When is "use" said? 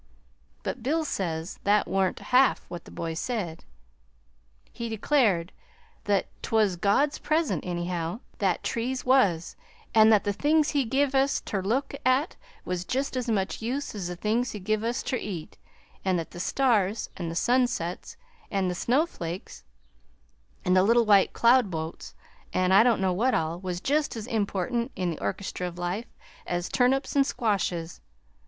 13.61-13.93